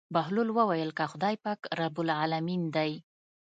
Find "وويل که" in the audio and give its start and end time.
0.57-1.05